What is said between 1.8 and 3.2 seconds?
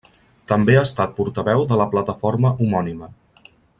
la plataforma homònima.